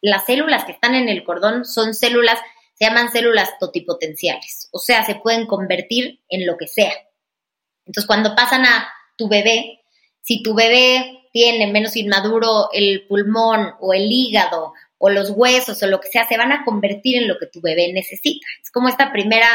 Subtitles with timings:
[0.00, 2.38] las células que están en el cordón son células,
[2.74, 6.92] se llaman células totipotenciales, o sea, se pueden convertir en lo que sea.
[7.86, 9.80] Entonces, cuando pasan a tu bebé,
[10.22, 15.86] si tu bebé tiene menos inmaduro el pulmón o el hígado o los huesos o
[15.86, 18.46] lo que sea, se van a convertir en lo que tu bebé necesita.
[18.62, 19.48] Es como esta primera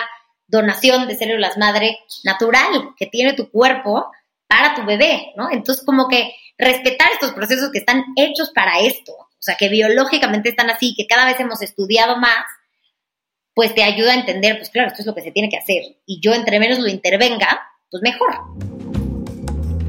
[0.47, 4.11] donación de células madre natural que tiene tu cuerpo
[4.47, 5.49] para tu bebé, ¿no?
[5.51, 9.13] Entonces, como que respetar estos procesos que están hechos para esto,
[9.43, 12.45] o sea, que biológicamente están así, que cada vez hemos estudiado más,
[13.53, 15.83] pues te ayuda a entender, pues claro, esto es lo que se tiene que hacer.
[16.05, 18.35] Y yo entre menos lo intervenga, pues mejor.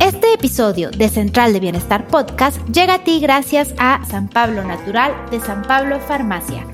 [0.01, 5.15] Este episodio de Central de Bienestar Podcast llega a ti gracias a San Pablo Natural
[5.31, 6.74] de San Pablo Farmacia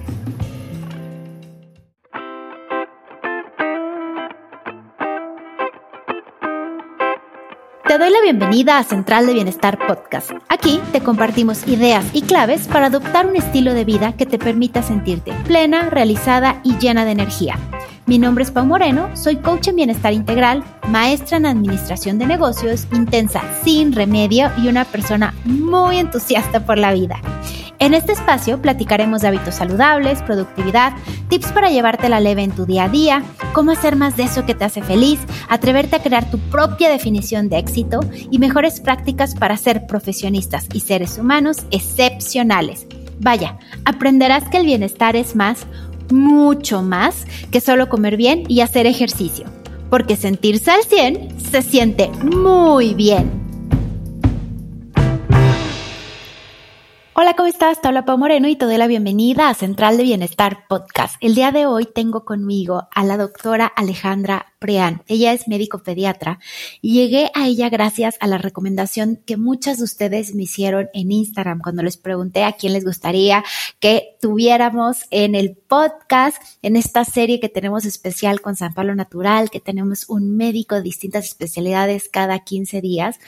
[7.91, 10.31] Te doy la bienvenida a Central de Bienestar Podcast.
[10.49, 14.81] Aquí te compartimos ideas y claves para adoptar un estilo de vida que te permita
[14.81, 17.59] sentirte plena, realizada y llena de energía.
[18.07, 22.87] Mi nombre es Pau Moreno, soy coach en bienestar integral, maestra en administración de negocios,
[22.93, 27.21] intensa sin remedio y una persona muy entusiasta por la vida.
[27.81, 30.93] En este espacio platicaremos de hábitos saludables, productividad,
[31.31, 33.23] tips para llevarte la leve en tu día a día,
[33.55, 37.49] cómo hacer más de eso que te hace feliz, atreverte a crear tu propia definición
[37.49, 38.01] de éxito
[38.31, 42.87] y mejores prácticas para ser profesionistas y seres humanos excepcionales.
[43.19, 45.67] Vaya, aprenderás que el bienestar es más,
[46.11, 49.47] mucho más que solo comer bien y hacer ejercicio,
[49.89, 53.50] porque sentirse al 100 se siente muy bien.
[57.23, 57.83] Hola, ¿cómo estás?
[57.83, 61.17] Te habla Pau Moreno y te doy la bienvenida a Central de Bienestar Podcast.
[61.21, 65.03] El día de hoy tengo conmigo a la doctora Alejandra Preán.
[65.07, 66.39] Ella es médico pediatra
[66.81, 71.13] y llegué a ella gracias a la recomendación que muchas de ustedes me hicieron en
[71.13, 73.45] Instagram cuando les pregunté a quién les gustaría
[73.81, 79.51] que tuviéramos en el podcast, en esta serie que tenemos especial con San Pablo Natural,
[79.51, 83.21] que tenemos un médico de distintas especialidades cada 15 días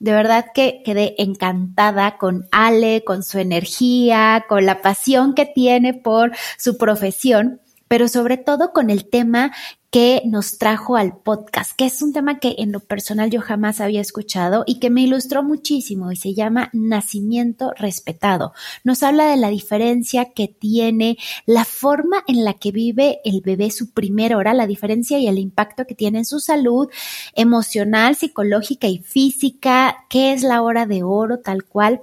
[0.00, 5.92] de verdad que quedé encantada con Ale, con su energía, con la pasión que tiene
[5.94, 9.50] por su profesión, pero sobre todo con el tema
[9.90, 13.80] que nos trajo al podcast, que es un tema que en lo personal yo jamás
[13.80, 18.52] había escuchado y que me ilustró muchísimo y se llama Nacimiento Respetado.
[18.84, 23.72] Nos habla de la diferencia que tiene la forma en la que vive el bebé
[23.72, 26.88] su primera hora, la diferencia y el impacto que tiene en su salud
[27.34, 32.02] emocional, psicológica y física, qué es la hora de oro tal cual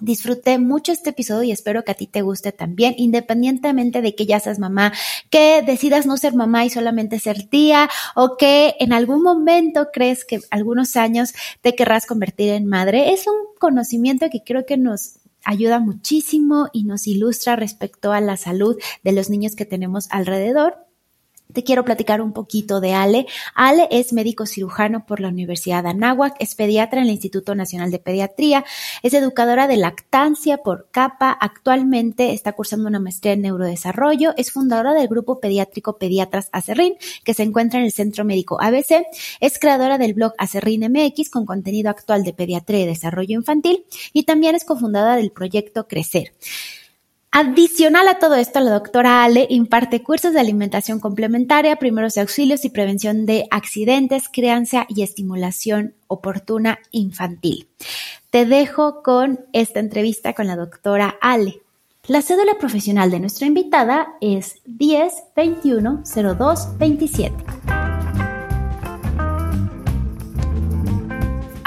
[0.00, 4.26] Disfruté mucho este episodio y espero que a ti te guste también, independientemente de que
[4.26, 4.92] ya seas mamá,
[5.28, 10.24] que decidas no ser mamá y solamente ser tía, o que en algún momento crees
[10.24, 13.12] que algunos años te querrás convertir en madre.
[13.12, 18.36] Es un conocimiento que creo que nos ayuda muchísimo y nos ilustra respecto a la
[18.36, 20.87] salud de los niños que tenemos alrededor
[21.58, 23.26] te quiero platicar un poquito de Ale.
[23.56, 27.90] Ale es médico cirujano por la Universidad de Anáhuac, es pediatra en el Instituto Nacional
[27.90, 28.64] de Pediatría,
[29.02, 34.94] es educadora de lactancia por CAPA, actualmente está cursando una maestría en neurodesarrollo, es fundadora
[34.94, 39.04] del grupo pediátrico Pediatras Acerrín, que se encuentra en el Centro Médico ABC,
[39.40, 44.22] es creadora del blog Acerrín MX con contenido actual de pediatría y desarrollo infantil y
[44.22, 46.34] también es cofundadora del proyecto Crecer.
[47.30, 52.70] Adicional a todo esto, la doctora Ale imparte cursos de alimentación complementaria, primeros auxilios y
[52.70, 57.68] prevención de accidentes, crianza y estimulación oportuna infantil.
[58.30, 61.60] Te dejo con esta entrevista con la doctora Ale.
[62.06, 67.57] La cédula profesional de nuestra invitada es 10 21 02 27.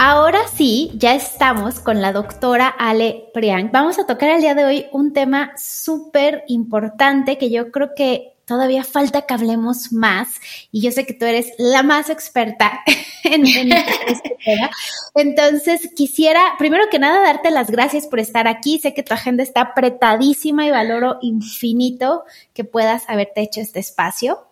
[0.04, 3.72] Ahora sí, ya estamos con la doctora Ale Priang.
[3.72, 8.34] Vamos a tocar el día de hoy un tema súper importante que yo creo que
[8.46, 10.28] todavía falta que hablemos más
[10.72, 12.82] y yo sé que tú eres la más experta
[13.26, 14.72] en, este tema.
[15.14, 18.80] Entonces, quisiera, primero que nada, darte las gracias por estar aquí.
[18.80, 22.24] Sé que tu agenda está apretadísima y valoro infinito
[22.56, 24.48] que puedas haberte hecho este espacio.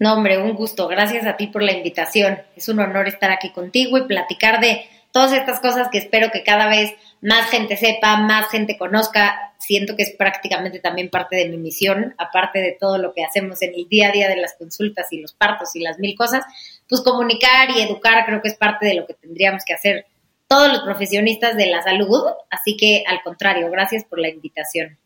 [0.00, 0.88] No, hombre, un gusto.
[0.88, 2.38] Gracias a ti por la invitación.
[2.56, 4.82] Es un honor estar aquí contigo y platicar de
[5.12, 9.52] todas estas cosas que espero que cada vez más gente sepa, más gente conozca.
[9.58, 13.60] Siento que es prácticamente también parte de mi misión, aparte de todo lo que hacemos
[13.60, 16.44] en el día a día de las consultas y los partos y las mil cosas,
[16.88, 20.06] pues comunicar y educar creo que es parte de lo que tendríamos que hacer
[20.48, 22.22] todos los profesionistas de la salud.
[22.48, 24.96] Así que al contrario, gracias por la invitación.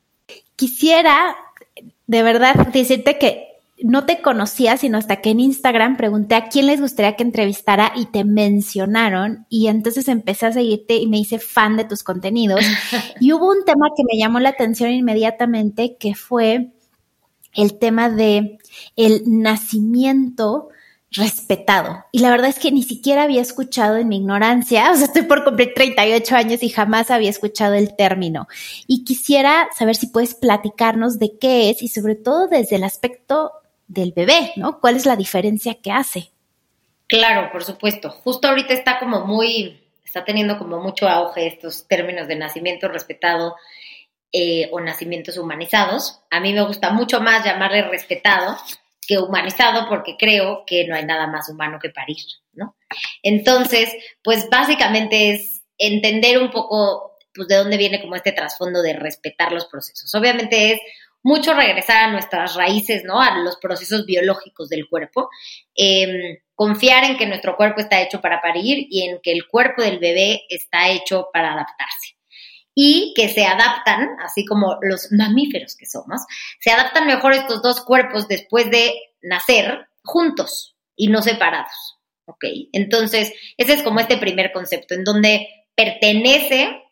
[0.55, 1.35] Quisiera
[2.07, 6.67] de verdad decirte que no te conocía, sino hasta que en Instagram pregunté a quién
[6.67, 11.39] les gustaría que entrevistara y te mencionaron y entonces empecé a seguirte y me hice
[11.39, 12.65] fan de tus contenidos.
[13.21, 16.73] y hubo un tema que me llamó la atención inmediatamente que fue
[17.53, 18.59] el tema de
[18.97, 20.69] el nacimiento
[21.11, 22.05] respetado.
[22.11, 25.23] Y la verdad es que ni siquiera había escuchado en mi ignorancia, o sea, estoy
[25.23, 28.47] por cumplir 38 años y jamás había escuchado el término.
[28.87, 33.53] Y quisiera saber si puedes platicarnos de qué es y sobre todo desde el aspecto
[33.87, 34.81] del bebé, ¿no?
[34.81, 36.31] ¿Cuál es la diferencia que hace?
[37.07, 38.11] Claro, por supuesto.
[38.11, 43.57] Justo ahorita está como muy, está teniendo como mucho auge estos términos de nacimiento respetado
[44.33, 46.21] eh, o nacimientos humanizados.
[46.31, 48.57] A mí me gusta mucho más llamarle respetado
[49.07, 52.77] que humanizado porque creo que no hay nada más humano que parir, ¿no?
[53.23, 58.95] Entonces, pues básicamente es entender un poco pues de dónde viene como este trasfondo de
[58.95, 60.15] respetar los procesos.
[60.15, 60.81] Obviamente es
[61.25, 63.21] mucho regresar a nuestras raíces, ¿no?
[63.21, 65.31] A los procesos biológicos del cuerpo.
[65.75, 69.83] Em, confiar en que nuestro cuerpo está hecho para parir y en que el cuerpo
[69.83, 72.19] del bebé está hecho para adaptarse.
[72.75, 76.21] Y que se adaptan, así como los mamíferos que somos,
[76.61, 78.93] se adaptan mejor estos dos cuerpos después de
[79.23, 81.99] nacer juntos y no separados.
[82.27, 82.45] ¿Ok?
[82.73, 86.83] Entonces, ese es como este primer concepto, en donde pertenece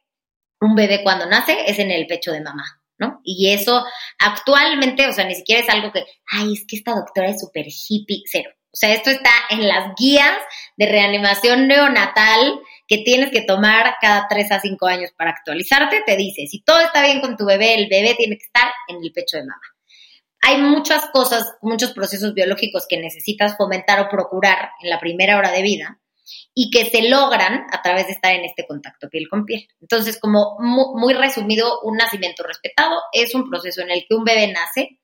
[0.61, 2.82] un bebé cuando nace, es en el pecho de mamá.
[3.25, 3.85] Y eso
[4.19, 7.67] actualmente, o sea, ni siquiera es algo que, ay, es que esta doctora es súper
[7.67, 8.51] hippie, cero.
[8.73, 10.39] O sea, esto está en las guías
[10.77, 16.03] de reanimación neonatal que tienes que tomar cada tres a cinco años para actualizarte.
[16.07, 18.97] Te dice, si todo está bien con tu bebé, el bebé tiene que estar en
[19.03, 19.61] el pecho de mamá.
[20.41, 25.53] Hay muchas cosas, muchos procesos biológicos que necesitas fomentar o procurar en la primera hora
[25.53, 26.02] de vida
[26.55, 29.67] y que se logran a través de estar en este contacto piel con piel.
[29.81, 34.53] Entonces, como muy, resumido, un nacimiento respetado es un proceso en el que un bebé
[34.53, 34.99] nace,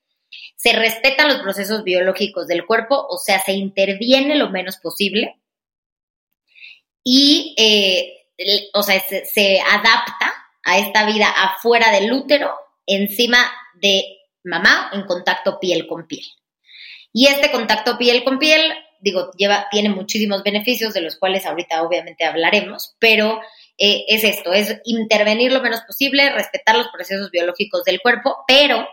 [0.56, 5.40] se respetan los procesos biológicos del cuerpo, o sea, se interviene lo menos posible
[7.02, 10.34] y, eh, o sea, se, se adapta
[10.64, 12.54] a esta vida afuera del útero,
[12.84, 13.38] encima
[13.74, 14.04] de
[14.44, 16.24] mamá, en contacto piel con piel.
[17.12, 21.82] Y este contacto piel con piel digo, lleva, tiene muchísimos beneficios de los cuales ahorita
[21.82, 23.40] obviamente hablaremos, pero
[23.76, 28.86] eh, es esto, es intervenir lo menos posible, respetar los procesos biológicos del cuerpo, pero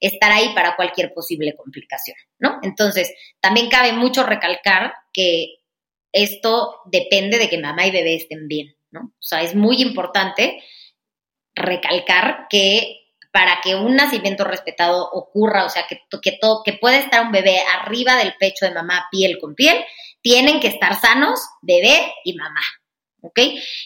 [0.00, 2.58] estar ahí para cualquier posible complicación, ¿no?
[2.62, 5.56] Entonces, también cabe mucho recalcar que
[6.12, 9.12] esto depende de que mamá y bebé estén bien, ¿no?
[9.18, 10.62] O sea, es muy importante
[11.54, 13.05] recalcar que
[13.36, 17.32] para que un nacimiento respetado ocurra, o sea, que, que, todo, que pueda estar un
[17.32, 19.84] bebé arriba del pecho de mamá piel con piel,
[20.22, 22.62] tienen que estar sanos bebé y mamá,
[23.20, 23.38] ¿ok?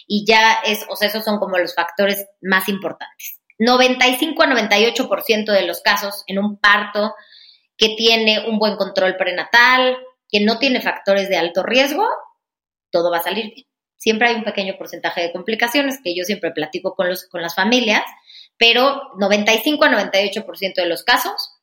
[0.07, 3.41] Y ya es, o sea, esos son como los factores más importantes.
[3.59, 7.17] 95 a 98% de los casos en un parto
[7.77, 9.99] que tiene un buen control prenatal,
[10.29, 12.07] que no tiene factores de alto riesgo,
[12.93, 13.67] todo va a salir bien.
[13.97, 17.57] Siempre hay un pequeño porcentaje de complicaciones que yo siempre platico con, los, con las
[17.57, 18.05] familias,
[18.61, 21.57] pero 95 a 98% de los casos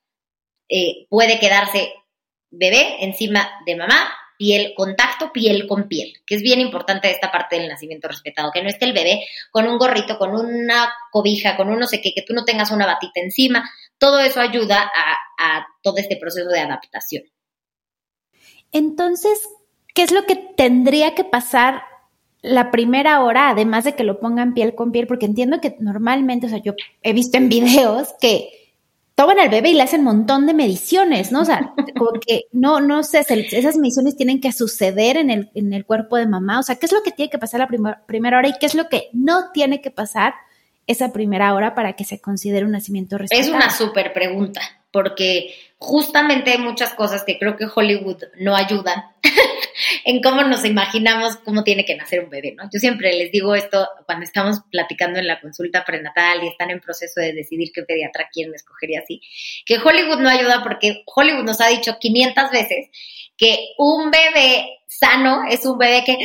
[0.67, 1.93] eh, puede quedarse
[2.49, 7.59] bebé encima de mamá, piel, contacto piel con piel, que es bien importante esta parte
[7.59, 11.69] del nacimiento respetado, que no esté el bebé con un gorrito, con una cobija, con
[11.69, 15.17] un no sé qué, que tú no tengas una batita encima, todo eso ayuda a,
[15.37, 17.25] a todo este proceso de adaptación.
[18.71, 19.39] Entonces,
[19.93, 21.83] ¿qué es lo que tendría que pasar
[22.41, 26.47] la primera hora, además de que lo pongan piel con piel, porque entiendo que normalmente,
[26.47, 28.49] o sea, yo he visto en videos que
[29.15, 31.41] toman al bebé y le hacen un montón de mediciones, ¿no?
[31.41, 35.73] O sea, como que no, no sé, esas mediciones tienen que suceder en el, en
[35.73, 36.59] el cuerpo de mamá.
[36.59, 38.75] O sea, ¿qué es lo que tiene que pasar la primera hora y qué es
[38.75, 40.35] lo que no tiene que pasar
[40.85, 43.49] esa primera hora para que se considere un nacimiento respetado?
[43.49, 49.03] Es una súper pregunta, porque justamente hay muchas cosas que creo que Hollywood no ayudan
[50.07, 52.63] en cómo nos imaginamos cómo tiene que nacer un bebé, ¿no?
[52.71, 56.79] Yo siempre les digo esto cuando estamos platicando en la consulta prenatal y están en
[56.79, 59.19] proceso de decidir qué pediatra quieren escogería así,
[59.65, 62.87] que Hollywood no ayuda porque Hollywood nos ha dicho 500 veces
[63.35, 66.17] que un bebé sano es un bebé que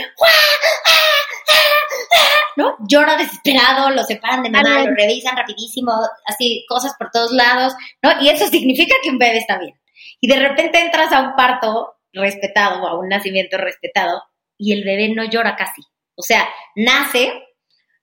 [2.56, 2.76] ¿no?
[2.88, 5.92] Llora desesperado, lo separan de mamá, lo revisan rapidísimo,
[6.24, 8.12] así cosas por todos lados, ¿no?
[8.22, 9.74] Y eso significa que un bebé está bien.
[10.20, 14.22] Y de repente entras a un parto respetado o a un nacimiento respetado
[14.58, 15.82] y el bebé no llora casi.
[16.14, 17.32] O sea, nace,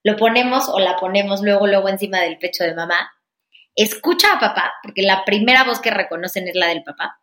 [0.04, 3.12] lo ponemos o la ponemos luego, luego encima del pecho de mamá,
[3.76, 7.22] escucha a papá, porque la primera voz que reconocen es la del papá,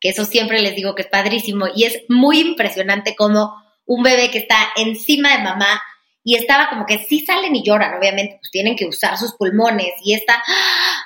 [0.00, 3.54] que eso siempre les digo que es padrísimo y es muy impresionante como
[3.86, 5.80] un bebé que está encima de mamá
[6.22, 9.92] y estaba como que sí salen y lloran, obviamente, pues tienen que usar sus pulmones
[10.02, 10.42] y esta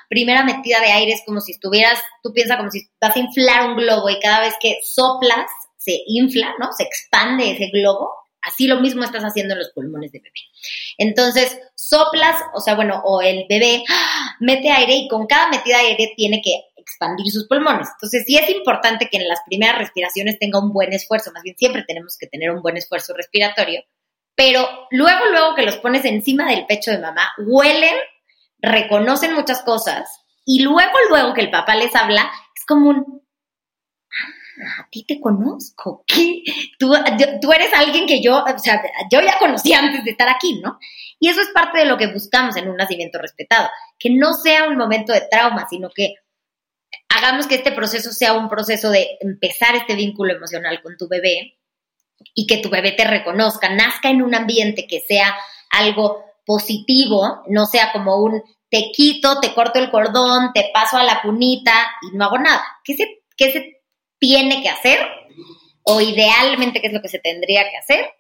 [0.09, 3.69] primera metida de aire es como si estuvieras, tú piensas como si vas a inflar
[3.69, 6.73] un globo y cada vez que soplas se infla, ¿no?
[6.73, 8.11] Se expande ese globo.
[8.43, 10.41] Así lo mismo estás haciendo en los pulmones de bebé.
[10.99, 13.83] Entonces, soplas, o sea, bueno, o el bebé
[14.41, 17.89] mete aire y con cada metida de aire tiene que expandir sus pulmones.
[17.95, 21.57] Entonces, sí es importante que en las primeras respiraciones tenga un buen esfuerzo, más bien
[21.57, 23.83] siempre tenemos que tener un buen esfuerzo respiratorio,
[24.37, 27.95] pero luego, luego que los pones encima del pecho de mamá, huelen,
[28.59, 30.09] reconocen muchas cosas
[30.45, 33.23] y luego, luego que el papá les habla, es como un,
[34.11, 36.43] ah, a ti te conozco, ¿qué?
[36.79, 40.79] Tú, eres alguien que yo, o sea, yo ya conocí antes de estar aquí, ¿no?
[41.21, 44.69] Y eso es parte de lo que buscamos en un nacimiento respetado, que no sea
[44.69, 46.17] un momento de trauma, sino que
[47.09, 51.59] hagamos que este proceso sea un proceso de empezar este vínculo emocional con tu bebé
[52.35, 55.37] y que tu bebé te reconozca, nazca en un ambiente que sea
[55.71, 61.05] algo positivo, no sea como un te quito, te corto el cordón, te paso a
[61.05, 62.65] la cunita y no hago nada.
[62.83, 63.83] ¿Qué se, qué se
[64.19, 64.99] tiene que hacer?
[65.85, 68.11] O idealmente, ¿qué es lo que se tendría que hacer?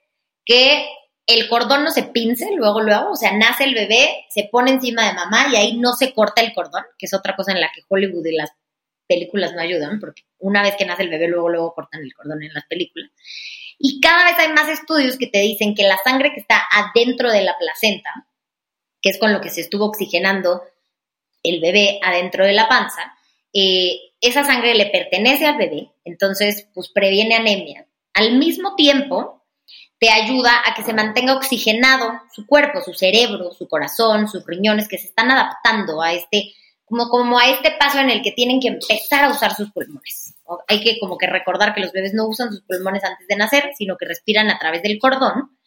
[0.44, 0.87] Que
[1.26, 5.08] el cordón no se pince luego, luego, o sea, nace el bebé, se pone encima
[5.08, 7.73] de mamá y ahí no se corta el cordón, que es otra cosa en la
[7.75, 8.50] que Hollywood y las
[9.08, 12.42] películas no ayudan, porque una vez que nace el bebé, luego, luego cortan el cordón
[12.42, 13.11] en las películas.
[13.86, 17.30] Y cada vez hay más estudios que te dicen que la sangre que está adentro
[17.30, 18.26] de la placenta,
[19.02, 20.62] que es con lo que se estuvo oxigenando
[21.42, 23.14] el bebé adentro de la panza,
[23.52, 27.86] eh, esa sangre le pertenece al bebé, entonces pues previene anemia.
[28.14, 29.44] Al mismo tiempo,
[29.98, 34.88] te ayuda a que se mantenga oxigenado su cuerpo, su cerebro, su corazón, sus riñones,
[34.88, 36.54] que se están adaptando a este
[36.86, 40.33] como, como a este paso en el que tienen que empezar a usar sus pulmones.
[40.68, 43.70] Hay que como que recordar que los bebés no usan sus pulmones antes de nacer,
[43.76, 45.58] sino que respiran a través del cordón.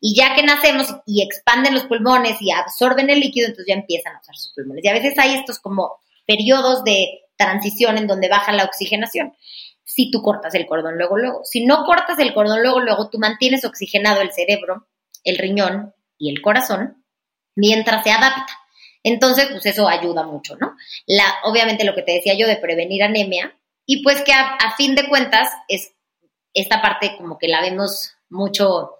[0.00, 4.14] Y ya que nacemos y expanden los pulmones y absorben el líquido, entonces ya empiezan
[4.14, 4.84] a usar sus pulmones.
[4.84, 9.34] Y a veces hay estos como periodos de transición en donde baja la oxigenación.
[9.84, 11.40] Si tú cortas el cordón luego, luego.
[11.44, 14.88] Si no cortas el cordón luego, luego, tú mantienes oxigenado el cerebro,
[15.24, 17.04] el riñón y el corazón
[17.54, 18.52] mientras se adapta.
[19.02, 20.76] Entonces, pues eso ayuda mucho, ¿no?
[21.06, 24.94] La, obviamente lo que te decía yo de prevenir anemia, y pues que a, fin
[24.94, 25.92] de cuentas es
[26.52, 28.90] esta parte como que la vemos mucho,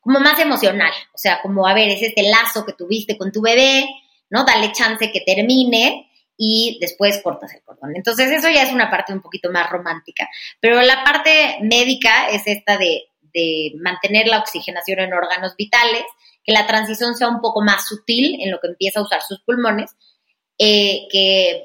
[0.00, 3.40] como más emocional, o sea, como, a ver, es este lazo que tuviste con tu
[3.40, 3.88] bebé,
[4.28, 4.44] ¿no?
[4.44, 7.94] Dale chance que termine y después cortas el cordón.
[7.94, 12.46] Entonces, eso ya es una parte un poquito más romántica, pero la parte médica es
[12.46, 16.04] esta de, de mantener la oxigenación en órganos vitales,
[16.44, 19.40] que la transición sea un poco más sutil en lo que empieza a usar sus
[19.42, 19.94] pulmones,
[20.58, 21.64] eh, que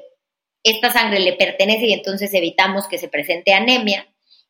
[0.70, 4.06] esta sangre le pertenece y entonces evitamos que se presente anemia,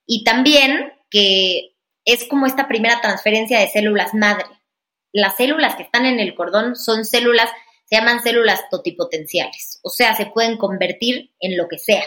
[0.06, 4.46] y también que es como esta primera transferencia de células madre.
[5.12, 7.50] Las células que están en el cordón son células,
[7.84, 12.04] se llaman células totipotenciales, o sea, se pueden convertir en lo que sea.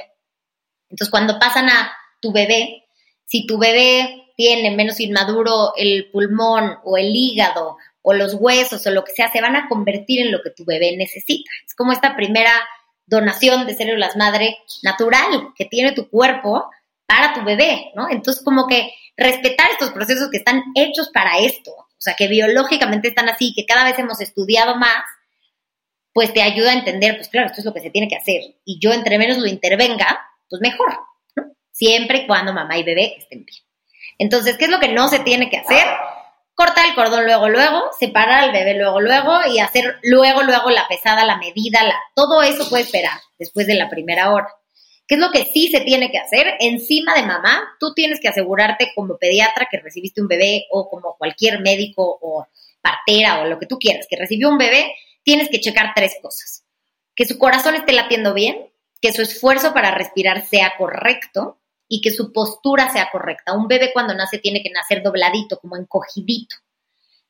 [0.90, 2.86] Entonces, cuando pasan a tu bebé,
[3.26, 8.92] si tu bebé tiene menos inmaduro el pulmón o el hígado o los huesos o
[8.92, 11.50] lo que sea, se van a convertir en lo que tu bebé necesita.
[11.66, 12.52] Es como esta primera
[13.06, 16.70] donación de células madre natural que tiene tu cuerpo
[17.06, 18.10] para tu bebé, ¿no?
[18.10, 23.10] Entonces, como que respetar estos procesos que están hechos para esto, o sea, que biológicamente
[23.10, 25.04] están así, que cada vez hemos estudiado más,
[26.14, 28.42] pues te ayuda a entender, pues claro, esto es lo que se tiene que hacer.
[28.66, 30.98] Y yo entre menos lo intervenga, pues mejor,
[31.36, 31.44] ¿no?
[31.72, 33.62] Siempre y cuando mamá y bebé estén bien.
[34.18, 35.86] Entonces, ¿qué es lo que no se tiene que hacer?
[36.62, 40.88] Cortar el cordón luego, luego, separar al bebé luego, luego y hacer luego, luego la
[40.88, 44.48] pesada, la medida, la, todo eso puede esperar después de la primera hora.
[45.08, 46.54] ¿Qué es lo que sí se tiene que hacer?
[46.60, 51.18] Encima de mamá, tú tienes que asegurarte como pediatra que recibiste un bebé o como
[51.18, 52.46] cualquier médico o
[52.80, 56.64] partera o lo que tú quieras que recibió un bebé, tienes que checar tres cosas.
[57.16, 61.60] Que su corazón esté latiendo bien, que su esfuerzo para respirar sea correcto,
[61.94, 63.52] y que su postura sea correcta.
[63.52, 66.56] Un bebé cuando nace tiene que nacer dobladito, como encogidito,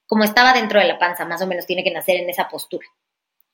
[0.05, 2.85] como estaba dentro de la panza, más o menos tiene que nacer en esa postura.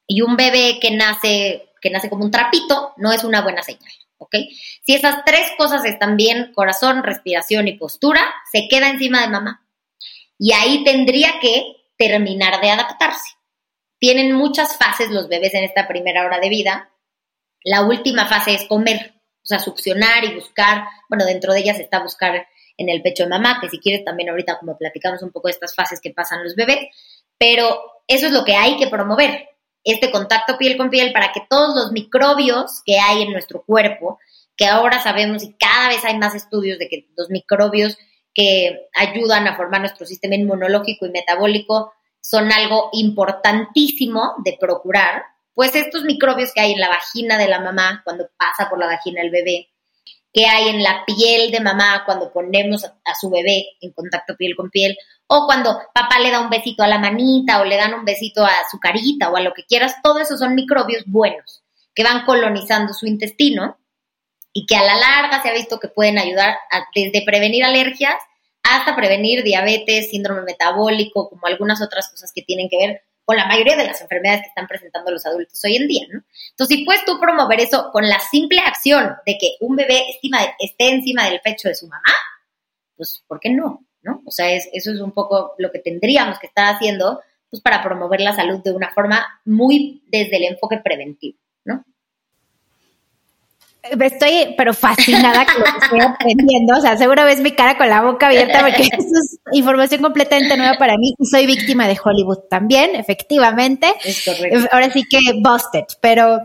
[0.05, 3.89] Y un bebé que nace, que nace como un trapito no es una buena señal,
[4.17, 4.35] ¿ok?
[4.83, 9.65] Si esas tres cosas están bien, corazón, respiración y postura, se queda encima de mamá.
[10.37, 13.29] Y ahí tendría que terminar de adaptarse.
[13.97, 16.91] Tienen muchas fases los bebés en esta primera hora de vida.
[17.63, 19.16] La última fase es comer
[19.47, 23.29] o sea, succionar y buscar, bueno, dentro de ellas está buscar en el pecho de
[23.29, 26.43] mamá, que si quieres también ahorita como platicamos un poco de estas fases que pasan
[26.43, 26.87] los bebés,
[27.37, 29.47] pero eso es lo que hay que promover,
[29.85, 34.19] este contacto piel con piel para que todos los microbios que hay en nuestro cuerpo,
[34.57, 37.97] que ahora sabemos y cada vez hay más estudios de que los microbios
[38.33, 45.23] que ayudan a formar nuestro sistema inmunológico y metabólico son algo importantísimo de procurar,
[45.57, 48.85] pues estos microbios que hay en la vagina de la mamá cuando pasa por la
[48.85, 49.69] vagina del bebé,
[50.31, 54.55] que hay en la piel de mamá cuando ponemos a su bebé en contacto piel
[54.55, 54.95] con piel,
[55.25, 58.45] o cuando papá le da un besito a la manita o le dan un besito
[58.45, 61.63] a su carita o a lo que quieras, todo eso son microbios buenos
[61.95, 63.79] que van colonizando su intestino
[64.53, 66.55] y que a la larga se ha visto que pueden ayudar
[66.93, 68.13] desde prevenir alergias
[68.61, 73.45] hasta prevenir diabetes, síndrome metabólico, como algunas otras cosas que tienen que ver con la
[73.45, 76.23] mayoría de las enfermedades que están presentando los adultos hoy en día, ¿no?
[76.51, 80.01] Entonces, si puedes tú promover eso con la simple acción de que un bebé
[80.59, 82.13] esté encima del pecho de su mamá,
[82.95, 83.85] pues, ¿por qué no?
[84.01, 84.21] ¿No?
[84.25, 87.19] O sea, eso es un poco lo que tendríamos que estar haciendo,
[87.49, 91.37] pues, para promover la salud de una forma muy desde el enfoque preventivo.
[93.99, 96.77] Estoy, pero fascinada con lo que estoy aprendiendo.
[96.77, 100.77] O sea, seguro ves mi cara con la boca abierta porque es información completamente nueva
[100.77, 103.87] para mí y soy víctima de Hollywood también, efectivamente.
[104.03, 104.69] Es correcto.
[104.71, 106.39] Ahora sí que busted, pero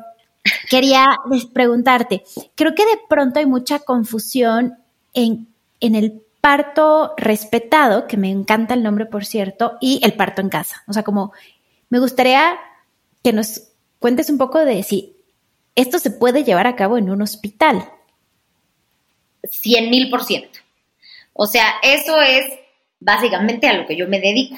[0.69, 1.07] quería
[1.53, 4.79] preguntarte, creo que de pronto hay mucha confusión
[5.15, 5.49] en,
[5.81, 10.49] en el parto respetado, que me encanta el nombre, por cierto, y el parto en
[10.49, 10.83] casa.
[10.89, 11.33] O sea, como
[11.89, 12.59] me gustaría
[13.23, 13.69] que nos
[14.01, 15.17] cuentes un poco de si
[15.75, 17.89] esto se puede llevar a cabo en un hospital.
[19.45, 20.61] Cien mil por ciento.
[21.33, 22.45] O sea, eso es
[23.01, 24.57] básicamente a lo que yo me dedico.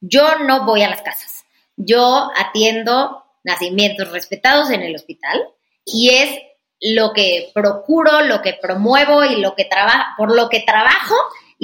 [0.00, 1.44] Yo no voy a las casas.
[1.76, 5.42] Yo atiendo nacimientos respetados en el hospital
[5.84, 6.38] y es
[6.80, 11.14] lo que procuro, lo que promuevo y lo que trabajo, por lo que trabajo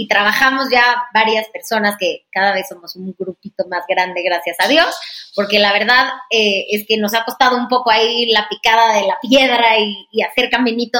[0.00, 4.66] y trabajamos ya varias personas que cada vez somos un grupito más grande, gracias a
[4.66, 4.86] Dios,
[5.34, 9.06] porque la verdad eh, es que nos ha costado un poco ahí la picada de
[9.06, 10.98] la piedra y, y hacer caminito,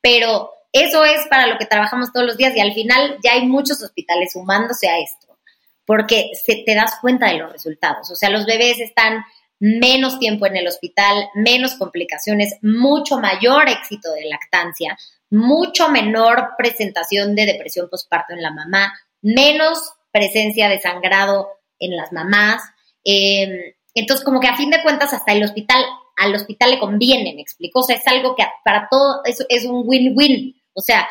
[0.00, 3.46] pero eso es para lo que trabajamos todos los días y al final ya hay
[3.46, 5.38] muchos hospitales sumándose a esto,
[5.86, 9.22] porque se te das cuenta de los resultados, o sea, los bebés están
[9.60, 14.98] menos tiempo en el hospital, menos complicaciones, mucho mayor éxito de lactancia,
[15.32, 21.48] mucho menor presentación de depresión postparto en la mamá, menos presencia de sangrado
[21.78, 22.62] en las mamás.
[23.02, 25.82] Em, entonces, como que a fin de cuentas, hasta el hospital,
[26.18, 27.80] al hospital le conviene, me explico.
[27.80, 30.54] O sea, es algo que para todo es, es un win-win.
[30.74, 31.08] O sea,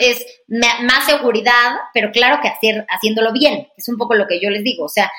[0.00, 3.68] es más seguridad, pero claro que hacer, haciéndolo bien.
[3.76, 4.86] Es un poco lo que yo les digo.
[4.86, 5.12] O sea,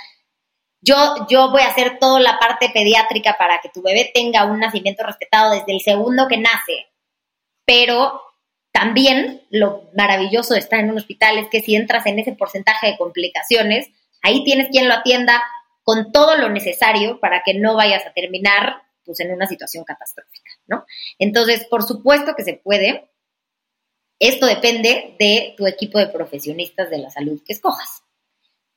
[0.82, 4.60] yo, yo voy a hacer toda la parte pediátrica para que tu bebé tenga un
[4.60, 6.88] nacimiento respetado desde el segundo que nace
[7.66, 8.22] pero
[8.72, 12.88] también lo maravilloso de estar en un hospital es que si entras en ese porcentaje
[12.88, 13.88] de complicaciones,
[14.22, 15.42] ahí tienes quien lo atienda
[15.84, 20.52] con todo lo necesario para que no vayas a terminar pues en una situación catastrófica,
[20.68, 20.86] ¿no?
[21.20, 23.10] Entonces, por supuesto que se puede.
[24.20, 28.04] Esto depende de tu equipo de profesionistas de la salud que escojas.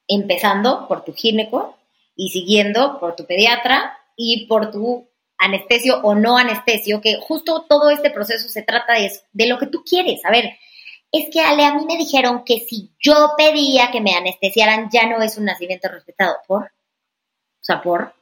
[0.06, 1.76] Empezando por tu gineco
[2.14, 5.07] y siguiendo por tu pediatra y por tu
[5.38, 9.66] anestesio o no anestesio, que justo todo este proceso se trata de, de lo que
[9.66, 10.24] tú quieres.
[10.24, 10.50] A ver,
[11.10, 15.06] es que Ale, a mí me dijeron que si yo pedía que me anestesiaran, ya
[15.06, 16.36] no es un nacimiento respetado.
[16.46, 16.64] ¿Por?
[16.64, 18.14] O sea, por.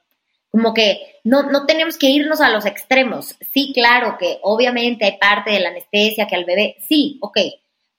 [0.51, 3.37] Como que no, no tenemos que irnos a los extremos.
[3.53, 7.39] Sí, claro que obviamente hay parte de la anestesia que al bebé, sí, ok,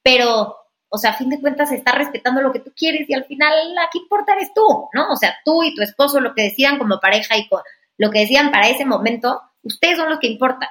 [0.02, 0.56] pero,
[0.90, 3.54] o sea, a fin de cuentas está respetando lo que tú quieres y al final
[3.86, 5.12] aquí importa eres tú, ¿no?
[5.12, 7.62] O sea, tú y tu esposo lo que decidan como pareja y con,
[7.98, 10.70] lo que decían para ese momento, ustedes son los que importan.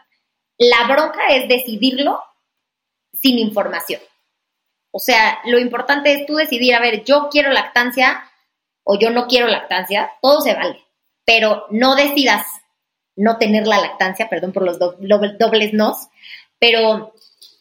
[0.59, 2.23] La bronca es decidirlo
[3.13, 4.01] sin información.
[4.91, 8.25] O sea, lo importante es tú decidir, a ver, yo quiero lactancia
[8.83, 10.83] o yo no quiero lactancia, todo se vale,
[11.25, 12.47] pero no decidas
[13.17, 16.09] no tener la lactancia, perdón por los dobles nos,
[16.59, 17.13] pero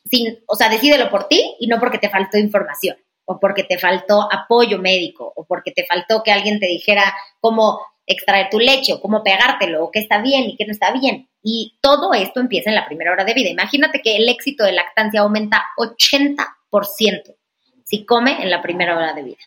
[0.10, 3.80] sin, o sea, decídelo por ti y no porque te faltó información o porque te
[3.80, 8.94] faltó apoyo médico o porque te faltó que alguien te dijera cómo extraer tu leche
[8.94, 11.28] o cómo pegártelo o qué está bien y qué no está bien.
[11.42, 13.50] Y todo esto empieza en la primera hora de vida.
[13.50, 17.36] Imagínate que el éxito de lactancia aumenta 80%
[17.84, 19.38] si come en la primera hora de vida.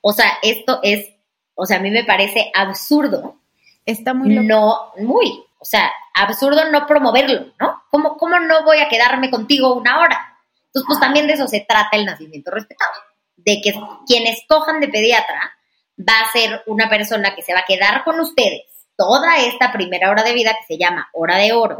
[0.00, 1.10] O sea, esto es,
[1.54, 3.40] o sea, a mí me parece absurdo.
[3.84, 7.82] Está muy No, muy, o sea, absurdo no promoverlo, ¿no?
[7.90, 10.38] ¿Cómo, ¿Cómo no voy a quedarme contigo una hora?
[10.66, 12.92] Entonces, pues también de eso se trata el nacimiento respetado,
[13.36, 13.74] de que
[14.06, 15.55] quienes cojan de pediatra
[15.98, 18.62] va a ser una persona que se va a quedar con ustedes
[18.96, 21.78] toda esta primera hora de vida que se llama hora de oro,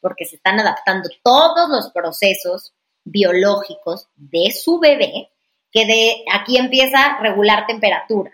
[0.00, 2.74] porque se están adaptando todos los procesos
[3.04, 5.30] biológicos de su bebé,
[5.70, 8.32] que de aquí empieza a regular temperatura,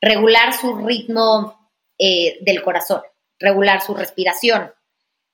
[0.00, 3.02] regular su ritmo eh, del corazón,
[3.38, 4.72] regular su respiración,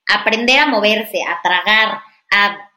[0.08, 2.00] aprender a moverse, a tragar,
[2.30, 2.67] a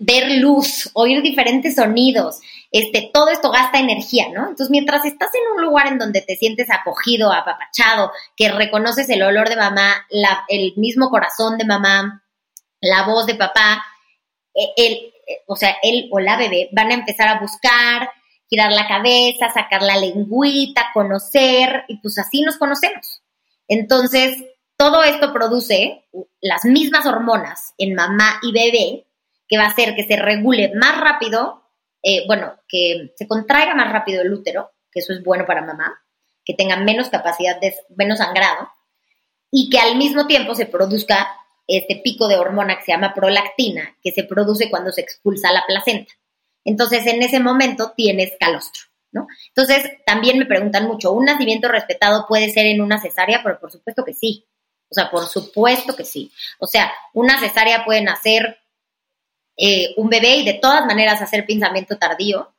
[0.00, 4.42] ver luz, oír diferentes sonidos, este, todo esto gasta energía, ¿no?
[4.42, 9.22] Entonces, mientras estás en un lugar en donde te sientes acogido, apapachado, que reconoces el
[9.22, 10.06] olor de mamá,
[10.48, 12.22] el mismo corazón de mamá,
[12.80, 13.84] la voz de papá,
[14.54, 18.10] él, e, e, o sea, él o la bebé van a empezar a buscar,
[18.48, 23.22] girar la cabeza, sacar la lengüita, conocer, y pues así nos conocemos.
[23.66, 24.36] Entonces,
[24.76, 26.04] todo esto produce
[26.40, 29.07] las mismas hormonas en mamá y bebé,
[29.48, 31.64] que va a hacer que se regule más rápido,
[32.02, 36.00] eh, bueno, que se contraiga más rápido el útero, que eso es bueno para mamá,
[36.44, 38.68] que tenga menos capacidad de, menos sangrado,
[39.50, 41.28] y que al mismo tiempo se produzca
[41.66, 45.64] este pico de hormona que se llama prolactina, que se produce cuando se expulsa la
[45.66, 46.12] placenta.
[46.64, 48.82] Entonces, en ese momento tienes calostro,
[49.12, 49.26] ¿no?
[49.48, 53.42] Entonces, también me preguntan mucho, ¿un nacimiento respetado puede ser en una cesárea?
[53.42, 54.46] Pero por supuesto que sí.
[54.90, 56.32] O sea, por supuesto que sí.
[56.58, 58.58] O sea, una cesárea puede nacer
[59.58, 62.52] eh, un bebé y de todas maneras hacer pensamiento tardío.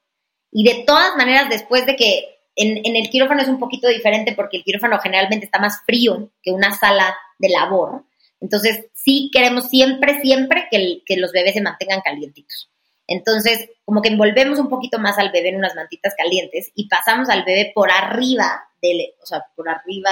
[0.52, 4.58] Y de todas maneras, después de que en, el quirófano es un poquito diferente porque
[4.58, 8.04] el quirófano generalmente está más frío que una sala de labor.
[8.42, 12.70] Entonces, sí queremos siempre, siempre que, que los bebés se mantengan calientitos.
[13.08, 17.30] Entonces, como que envolvemos un poquito más al bebé en unas mantitas calientes y pasamos
[17.30, 20.12] al bebé por arriba, de, o sea, por arriba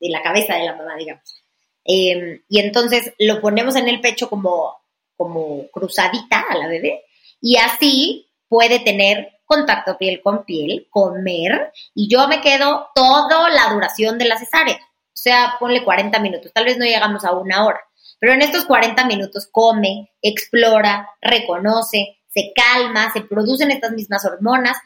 [0.00, 1.42] de la cabeza de la mamá, digamos.
[1.84, 4.76] Em, y entonces lo ponemos en el pecho como
[5.16, 7.04] como cruzadita a la bebé
[7.40, 13.72] y así puede tener contacto piel con piel, comer y yo me quedo toda la
[13.72, 14.76] duración de la cesárea.
[14.76, 17.80] O sea, ponle 40 minutos, tal vez no llegamos a una hora,
[18.18, 24.76] pero en estos 40 minutos come, explora, reconoce, se calma, se producen estas mismas hormonas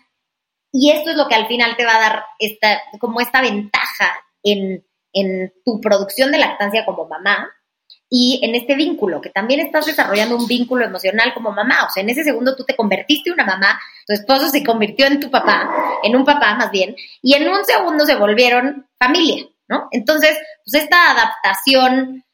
[0.72, 4.24] y esto es lo que al final te va a dar esta, como esta ventaja
[4.42, 7.50] en, en tu producción de lactancia como mamá,
[8.12, 11.86] y en este vínculo, que también estás desarrollando un vínculo emocional como mamá.
[11.86, 15.06] O sea, en ese segundo tú te convertiste en una mamá, tu esposo se convirtió
[15.06, 15.70] en tu papá,
[16.02, 19.86] en un papá más bien, y en un segundo se volvieron familia, ¿no?
[19.92, 22.24] Entonces, pues esta adaptación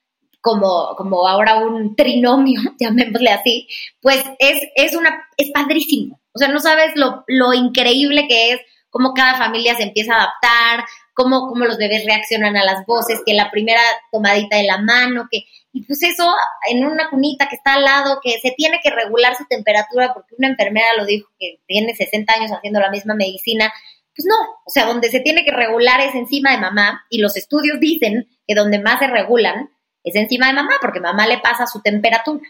[0.41, 3.69] como, como ahora un trinomio, llamémosle así,
[4.01, 6.19] pues es, es una, es padrísimo.
[6.33, 10.23] O sea, no sabes lo, lo increíble que es cómo cada familia se empieza a
[10.23, 10.87] adaptar,
[11.17, 13.81] cómo, cómo los bebés reaccionan a las voces, que la primera
[14.13, 16.33] tomadita de la mano, que y pues eso,
[16.71, 20.35] en una cunita que está al lado, que se tiene que regular su temperatura porque
[20.39, 23.71] una enfermera lo dijo que tiene 60 años haciendo la misma medicina,
[24.15, 27.37] pues no, o sea, donde se tiene que regular es encima de mamá y los
[27.37, 29.71] estudios dicen que donde más se regulan
[30.03, 32.49] es encima de mamá porque mamá le pasa su temperatura.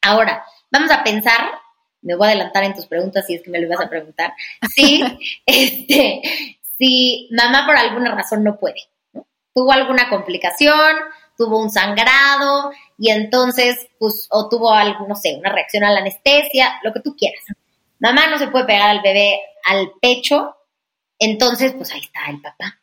[0.00, 1.50] Ahora, vamos a pensar,
[2.00, 4.32] me voy a adelantar en tus preguntas si es que me lo ibas a preguntar,
[4.74, 5.02] si,
[5.44, 6.22] este,
[6.80, 8.88] si mamá por alguna razón no puede,
[9.54, 10.96] tuvo alguna complicación,
[11.36, 16.00] tuvo un sangrado y entonces, pues, o tuvo algo, no sé, una reacción a la
[16.00, 17.44] anestesia, lo que tú quieras.
[17.98, 20.56] Mamá no se puede pegar al bebé al pecho,
[21.18, 22.80] entonces, pues ahí está el papá,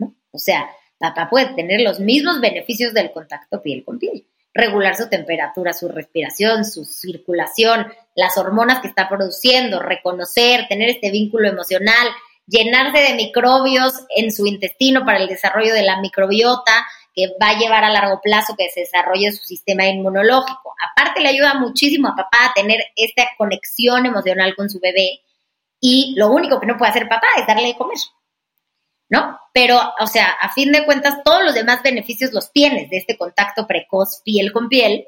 [0.00, 0.12] ¿no?
[0.32, 4.26] O sea, papá puede tener los mismos beneficios del contacto piel con piel.
[4.54, 11.12] Regular su temperatura, su respiración, su circulación, las hormonas que está produciendo, reconocer, tener este
[11.12, 12.08] vínculo emocional,
[12.46, 17.58] llenarse de microbios en su intestino para el desarrollo de la microbiota, que va a
[17.58, 20.74] llevar a largo plazo que se desarrolle su sistema inmunológico.
[20.90, 25.22] Aparte le ayuda muchísimo a papá a tener esta conexión emocional con su bebé
[25.80, 27.96] y lo único que no puede hacer papá es darle de comer.
[29.08, 29.38] ¿No?
[29.54, 33.16] Pero, o sea, a fin de cuentas, todos los demás beneficios los tienes de este
[33.16, 35.06] contacto precoz piel con piel.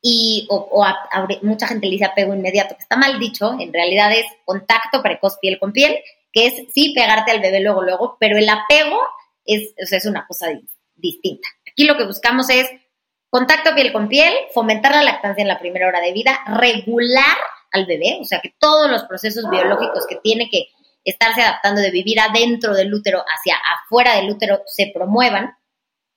[0.00, 0.84] Y, o,
[1.42, 5.38] mucha gente le dice apego inmediato, que está mal dicho, en realidad es contacto precoz
[5.38, 5.98] piel con piel,
[6.34, 9.00] que es sí pegarte al bebé luego, luego, pero el apego
[9.44, 10.48] es, o es una cosa
[10.96, 11.48] distinta.
[11.70, 12.68] Aquí lo que buscamos es
[13.30, 17.36] contacto piel con piel, fomentar la lactancia en la primera hora de vida, regular
[17.70, 20.68] al bebé, o sea, que todos los procesos biológicos que tiene que
[21.04, 25.56] estarse adaptando de vivir adentro del útero hacia afuera del útero se promuevan.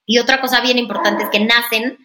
[0.05, 1.97] Y otra cosa bien importante es que nacen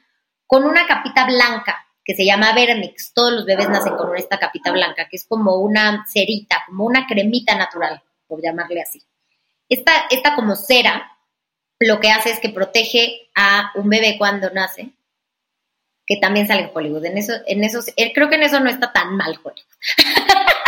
[0.46, 3.12] con una capita blanca que se llama vermix.
[3.14, 7.06] Todos los bebés nacen con esta capita blanca, que es como una cerita, como una
[7.06, 9.02] cremita natural, por llamarle así.
[9.68, 11.08] Esta, esta como cera
[11.78, 14.90] lo que hace es que protege a un bebé cuando nace,
[16.06, 17.04] que también sale en Hollywood.
[17.04, 19.66] En eso, en eso, eh, creo que en eso no está tan mal Hollywood.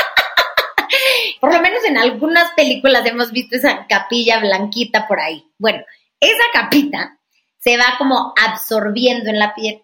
[1.40, 5.44] por lo menos en algunas películas hemos visto esa capilla blanquita por ahí.
[5.58, 5.84] Bueno,
[6.20, 7.18] esa capita
[7.58, 9.82] se va como absorbiendo en la piel,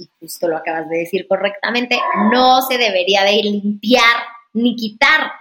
[0.00, 1.98] y justo lo acabas de decir correctamente,
[2.32, 4.16] no se debería de limpiar
[4.52, 5.32] ni quitar.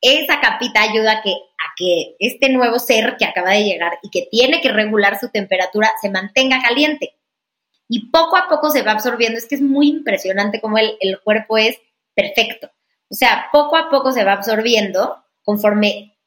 [0.00, 1.34] Esa capita ayuda a que
[1.78, 5.90] que este nuevo ser que acaba de llegar y que tiene que regular su temperatura
[6.02, 7.14] se mantenga caliente.
[7.90, 9.38] y poco a poco se va absorbiendo.
[9.38, 11.78] Es que es muy impresionante cómo el, el cuerpo es
[12.14, 12.70] perfecto.
[13.08, 16.18] O sea, poco a poco se va absorbiendo conforme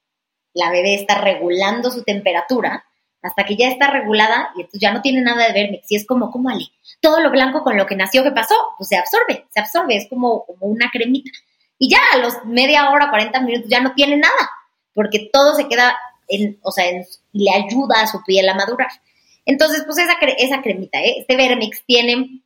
[0.54, 2.84] la bebé está regulando su temperatura
[3.22, 5.82] hasta que ya está regulada y entonces ya no tiene nada de verme.
[5.86, 6.66] Si es como, como Ale,
[7.02, 8.56] todo lo blanco con lo que nació, ¿qué pasó?
[8.78, 11.32] Pues se absorbe, se absorbe, es como, como una cremita.
[11.78, 14.50] Y ya a los media hora, 40 minutos ya no tiene nada,
[14.94, 16.86] porque todo se queda en, o sea,
[17.32, 18.90] y le ayuda a su piel a madurar.
[19.46, 21.16] Entonces, pues esa, esa cremita, ¿eh?
[21.20, 22.42] este Vermix tiene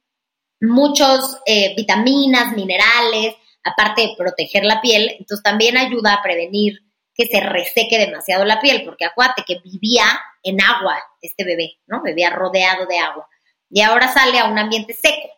[0.62, 6.85] muchos eh, vitaminas, minerales, aparte de proteger la piel, entonces también ayuda a prevenir
[7.16, 10.04] que se reseque demasiado la piel, porque acuérdate que vivía
[10.44, 12.04] en agua este bebé, ¿no?
[12.04, 13.28] Vivía rodeado de agua.
[13.70, 15.30] Y ahora sale a un ambiente seco.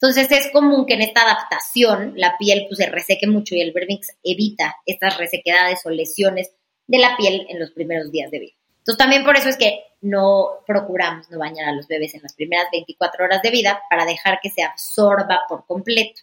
[0.00, 3.72] Entonces es común que en esta adaptación la piel pues, se reseque mucho y el
[3.72, 6.50] Vermix evita estas resequedades o lesiones
[6.86, 8.52] de la piel en los primeros días de vida.
[8.78, 12.34] Entonces también por eso es que no procuramos no bañar a los bebés en las
[12.34, 16.20] primeras 24 horas de vida para dejar que se absorba por completo.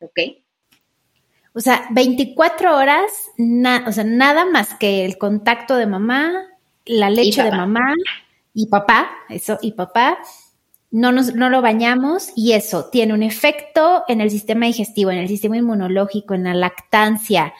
[0.00, 0.18] ¿Ok?
[1.52, 3.10] O sea, 24 horas,
[3.86, 6.32] o sea, nada más que el contacto de mamá,
[6.86, 7.94] la leche de mamá
[8.54, 10.18] y papá, eso, y papá,
[10.92, 15.18] no, nos, no lo bañamos y eso tiene un efecto en el sistema digestivo, en
[15.18, 17.52] el sistema inmunológico, en la lactancia.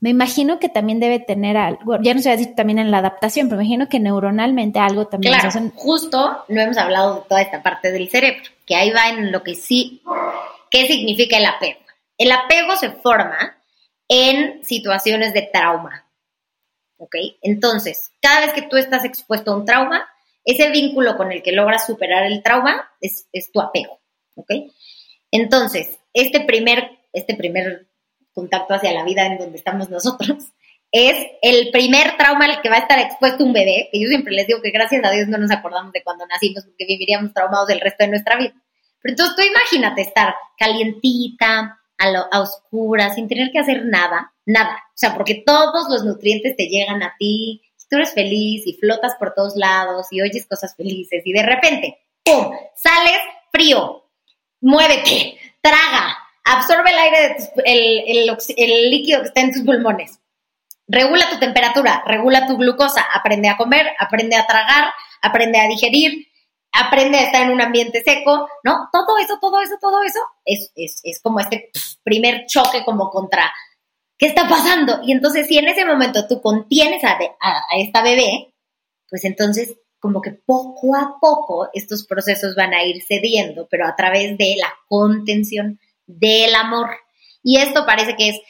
[0.00, 2.90] Me imagino que también debe tener algo, ya no se va a decir también en
[2.90, 5.34] la adaptación, pero me imagino que neuronalmente algo también.
[5.34, 9.30] Claro, justo no hemos hablado de toda esta parte del cerebro, que ahí va en
[9.30, 10.02] lo que sí,
[10.70, 11.81] qué significa el apego.
[12.18, 13.62] El apego se forma
[14.08, 16.06] en situaciones de trauma.
[16.98, 17.16] ¿Ok?
[17.40, 20.08] Entonces, cada vez que tú estás expuesto a un trauma,
[20.44, 24.00] ese vínculo con el que logras superar el trauma es, tu apego.
[24.34, 24.50] ¿Ok?
[25.30, 27.88] Entonces, este primer, este primer
[28.32, 30.44] contacto hacia la vida en donde estamos nosotros
[30.92, 34.34] es el primer trauma al que va a estar expuesto un bebé, que yo siempre
[34.34, 37.70] les digo que gracias a Dios no nos acordamos de cuando nacimos porque viviríamos traumados
[37.70, 38.54] el resto de nuestra vida.
[39.00, 44.82] Pero entonces tú imagínate estar calientita, a, oscuras, sin tener que hacer nada, nada.
[44.88, 47.62] O sea, porque todos los nutrientes te llegan a ti,
[47.92, 51.98] tú eres feliz y flotas por todos lados y oyes cosas felices y de repente,
[52.24, 53.20] ¡pum!, sales
[53.52, 54.04] frío,
[54.62, 60.18] muévete, traga, absorbe el aire, de el, el líquido que está en tus pulmones,
[60.88, 66.28] regula tu temperatura, regula tu glucosa, aprende a comer, aprende a tragar, aprende a digerir,
[66.72, 68.88] aprende a estar en un ambiente seco, ¿no?
[68.92, 71.70] Todo eso, todo eso, todo eso es, es, es como este
[72.02, 73.52] primer choque como contra,
[74.18, 75.00] ¿qué está pasando?
[75.04, 78.54] Y entonces si en ese momento tú contienes a, a, esta bebé,
[79.08, 83.94] pues entonces como que poco a poco estos procesos van a ir cediendo, pero a
[83.94, 86.90] través de la contención del amor.
[87.42, 88.40] Y esto parece que es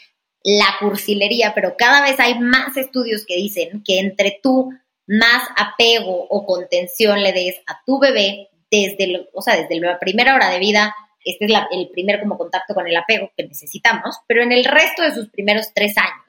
[0.45, 4.71] la cursilería, pero cada vez hay más estudios que dicen que entre tú
[5.07, 10.35] más apego o contención le des a tu bebé desde, o sea, desde la primera
[10.35, 14.43] hora de vida, este es el primer como contacto con el apego que necesitamos, pero
[14.43, 16.25] en el resto de sus primeros tres años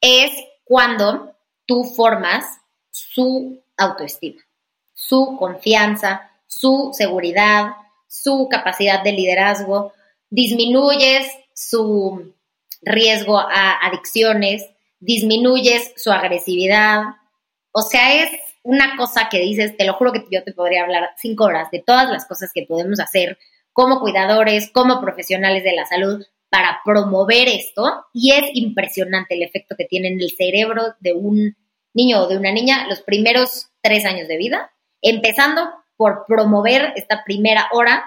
[0.00, 0.30] es
[0.64, 1.34] cuando
[1.66, 2.44] tú formas
[2.90, 4.42] su autoestima,
[4.92, 7.72] su confianza, su seguridad,
[8.06, 9.92] su capacidad de liderazgo,
[10.30, 12.34] disminuyes su
[12.82, 14.68] riesgo a adicciones,
[15.00, 17.02] disminuyes su agresividad,
[17.76, 18.30] o sea, es
[18.62, 21.82] una cosa que dices, te lo juro que yo te podría hablar cinco horas de
[21.84, 23.36] todas las cosas que podemos hacer
[23.72, 29.74] como cuidadores, como profesionales de la salud para promover esto y es impresionante el efecto
[29.76, 31.56] que tiene en el cerebro de un
[31.92, 37.24] niño o de una niña los primeros tres años de vida, empezando por promover esta
[37.24, 38.04] primera hora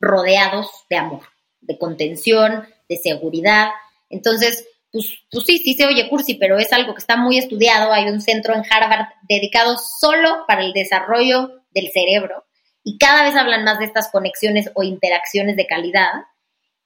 [0.00, 1.22] rodeados de amor,
[1.60, 3.70] de contención, de seguridad.
[4.10, 7.92] Entonces, pues, pues, sí, sí se oye cursi, pero es algo que está muy estudiado.
[7.92, 12.44] Hay un centro en Harvard dedicado solo para el desarrollo del cerebro
[12.88, 16.10] y cada vez hablan más de estas conexiones o interacciones de calidad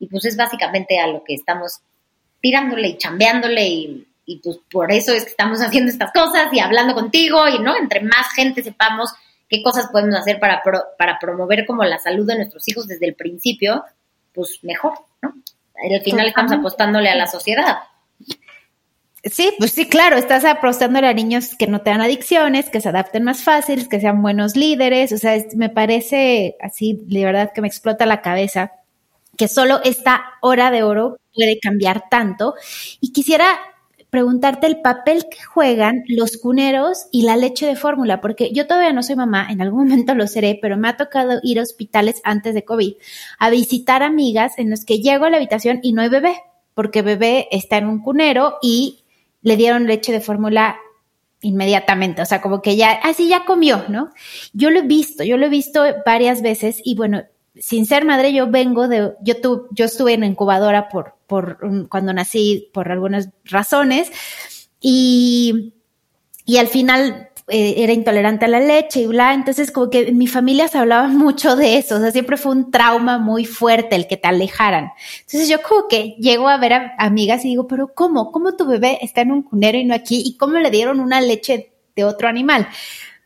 [0.00, 1.78] y pues es básicamente a lo que estamos
[2.40, 4.08] tirándole y chambeándole y,
[4.42, 8.00] pues por eso es que estamos haciendo estas cosas y hablando contigo y no, entre
[8.00, 9.10] más gente sepamos
[9.48, 10.62] qué cosas podemos hacer para,
[10.98, 13.84] para promover como la salud de nuestros hijos desde el principio,
[14.32, 15.34] pues mejor, ¿no?
[15.74, 17.78] Al final estamos apostándole a la sociedad.
[19.24, 23.22] Sí, pues sí, claro, estás apostándole a niños que no tengan adicciones, que se adapten
[23.22, 27.68] más fáciles, que sean buenos líderes, o sea, me parece así, de verdad que me
[27.68, 28.72] explota la cabeza
[29.36, 32.54] que solo esta hora de oro puede cambiar tanto.
[33.00, 33.58] Y quisiera
[34.10, 38.92] preguntarte el papel que juegan los cuneros y la leche de fórmula, porque yo todavía
[38.92, 42.20] no soy mamá, en algún momento lo seré, pero me ha tocado ir a hospitales
[42.24, 42.94] antes de COVID
[43.38, 46.36] a visitar amigas en los que llego a la habitación y no hay bebé,
[46.74, 49.01] porque bebé está en un cunero y
[49.42, 50.76] le dieron leche de fórmula
[51.40, 54.10] inmediatamente, o sea, como que ya, así ya comió, ¿no?
[54.52, 57.24] Yo lo he visto, yo lo he visto varias veces y bueno,
[57.56, 62.12] sin ser madre, yo vengo de, yo, tu, yo estuve en incubadora por, por, cuando
[62.12, 64.10] nací por algunas razones
[64.80, 65.74] y,
[66.46, 70.18] y al final eh, era intolerante a la leche y bla, entonces como que en
[70.18, 73.94] mi familia se hablaba mucho de eso, o sea, siempre fue un trauma muy fuerte
[73.94, 74.90] el que te alejaran.
[75.20, 78.32] Entonces yo como que llego a ver a amigas y digo, pero ¿cómo?
[78.32, 80.22] ¿Cómo tu bebé está en un cunero y no aquí?
[80.24, 82.66] ¿Y cómo le dieron una leche de otro animal?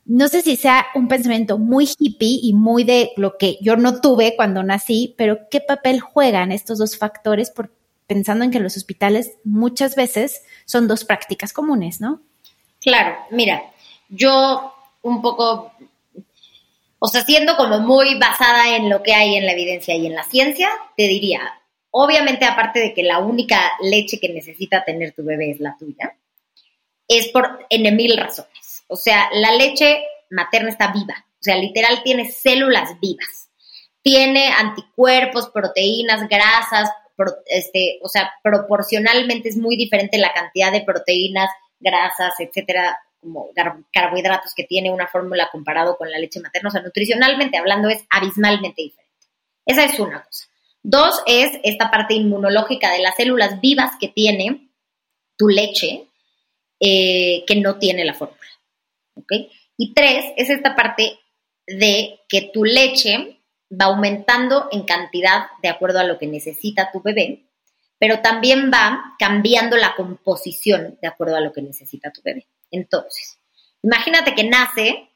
[0.07, 4.01] no sé si sea un pensamiento muy hippie y muy de lo que yo no
[4.01, 7.51] tuve cuando nací, pero ¿qué papel juegan estos dos factores?
[7.51, 7.73] Por,
[8.07, 12.23] pensando en que los hospitales muchas veces son dos prácticas comunes, ¿no?
[12.81, 13.62] Claro, mira,
[14.09, 15.73] yo un poco,
[16.99, 20.14] o sea, siendo como muy basada en lo que hay en la evidencia y en
[20.14, 25.25] la ciencia, te diría, obviamente aparte de que la única leche que necesita tener tu
[25.25, 26.16] bebé es la tuya,
[27.09, 28.85] es por en mil razones.
[28.88, 31.25] O sea, la leche materna está viva.
[31.40, 33.49] O sea, literal tiene células vivas.
[34.03, 36.90] Tiene anticuerpos, proteínas, grasas,
[37.47, 43.51] este, o sea, proporcionalmente es muy diferente la cantidad de proteínas, grasas, etcétera, como
[43.93, 46.69] carbohidratos que tiene una fórmula comparado con la leche materna.
[46.69, 49.12] O sea, nutricionalmente hablando es abismalmente diferente.
[49.67, 50.47] Esa es una cosa.
[50.83, 54.71] Dos es esta parte inmunológica de las células vivas que tiene
[55.37, 56.07] tu leche,
[56.79, 58.39] eh, que no tiene la fórmula.
[59.77, 61.19] Y tres, es esta parte
[61.67, 63.41] de que tu leche
[63.73, 67.47] va aumentando en cantidad de acuerdo a lo que necesita tu bebé,
[67.99, 72.47] pero también va cambiando la composición de acuerdo a lo que necesita tu bebé.
[72.70, 73.38] Entonces,
[73.83, 75.11] imagínate que nace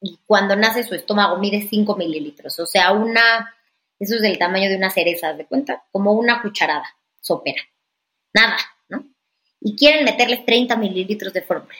[0.00, 3.54] y cuando nace su estómago mide 5 mililitros, o sea, una,
[3.98, 5.84] eso es del tamaño de una cereza, ¿de cuenta?
[5.92, 7.62] Como una cucharada sopera.
[8.32, 8.56] Nada,
[8.88, 9.04] ¿no?
[9.60, 11.74] Y quieren meterles 30 mililitros de fórmula.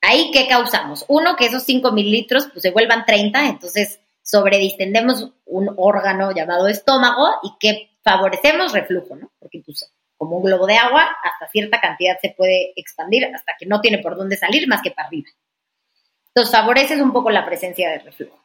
[0.00, 1.04] Ahí, ¿qué causamos?
[1.08, 7.26] Uno, que esos 5 mililitros pues, se vuelvan 30, entonces sobredistendemos un órgano llamado estómago
[7.42, 9.32] y que favorecemos reflujo, ¿no?
[9.38, 13.66] Porque pues, como un globo de agua, hasta cierta cantidad se puede expandir hasta que
[13.66, 15.28] no tiene por dónde salir más que para arriba.
[16.28, 18.44] Entonces, favoreces un poco la presencia de reflujo.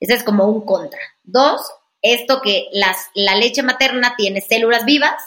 [0.00, 1.00] Ese es como un contra.
[1.22, 1.60] Dos,
[2.02, 5.22] esto que las, la leche materna tiene células vivas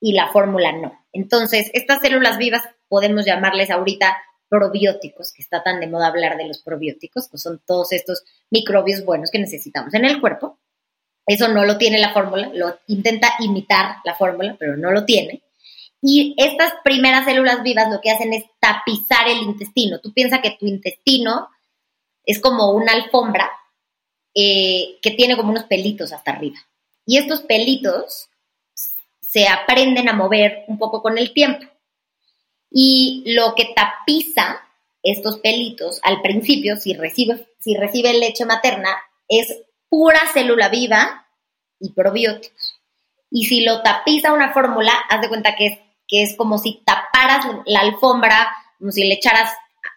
[0.00, 1.06] y la fórmula no.
[1.12, 4.16] Entonces, estas células vivas podemos llamarles ahorita
[4.48, 9.04] probióticos, que está tan de moda hablar de los probióticos, que son todos estos microbios
[9.04, 10.58] buenos que necesitamos en el cuerpo.
[11.26, 15.42] Eso no lo tiene la fórmula, lo intenta imitar la fórmula, pero no lo tiene.
[16.00, 20.00] Y estas primeras células vivas lo que hacen es tapizar el intestino.
[20.00, 21.48] Tú piensas que tu intestino
[22.24, 23.50] es como una alfombra
[24.34, 26.58] eh, que tiene como unos pelitos hasta arriba.
[27.06, 28.28] Y estos pelitos
[29.20, 31.66] se aprenden a mover un poco con el tiempo.
[32.70, 34.60] Y lo que tapiza
[35.02, 38.90] estos pelitos al principio, si recibe, si recibe leche materna,
[39.28, 41.28] es pura célula viva
[41.78, 42.80] y probióticos.
[43.30, 46.82] Y si lo tapiza una fórmula, haz de cuenta que es, que es como si
[46.84, 49.50] taparas la alfombra, como si le echaras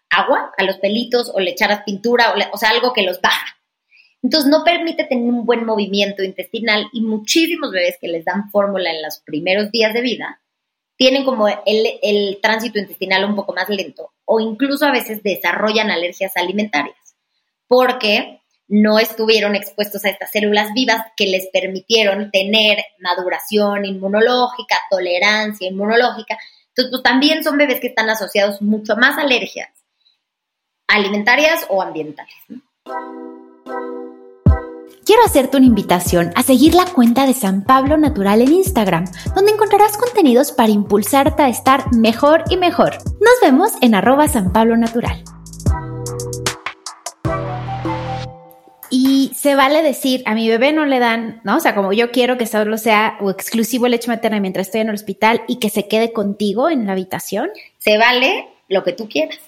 [0.10, 3.58] agua a los pelitos o le echaras pintura, o, o sea, algo que los baja.
[4.21, 8.91] Entonces no permite tener un buen movimiento intestinal y muchísimos bebés que les dan fórmula
[8.91, 10.41] en los primeros días de vida
[10.99, 16.36] tienen como el, tránsito intestinal un poco más lento o incluso a veces desarrollan alergias
[16.36, 17.15] alimentarias
[17.67, 18.38] porque
[18.69, 26.38] no estuvieron expuestos a estas células vivas que les permitieron tener maduración inmunológica, tolerancia inmunológica.
[26.69, 29.69] Entonces, pues también son bebés que están asociados mucho más a alergias
[30.88, 32.34] alimentarias o ambientales.
[35.10, 39.51] quiero hacerte una invitación a seguir la cuenta de San Pablo Natural en Instagram, donde
[39.51, 42.97] encontrarás contenidos para impulsarte a estar mejor y mejor.
[43.19, 45.23] Nos vemos en arroba San Pablo Natural.
[49.39, 51.56] Se vale decir, a mi bebé no le dan, ¿no?
[51.56, 54.89] O sea, como yo quiero que solo sea o exclusivo leche materna mientras estoy en
[54.89, 57.49] el hospital y que se quede contigo en la habitación.
[57.78, 59.39] Se vale lo que tú quieras.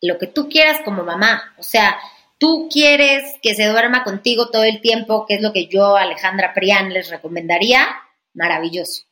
[0.00, 1.54] Lo que tú quieras como mamá.
[1.58, 1.98] O sea,
[2.38, 6.54] tú quieres que se duerma contigo todo el tiempo, que es lo que yo, Alejandra
[6.54, 7.86] Prián, les recomendaría,
[8.32, 9.02] maravilloso.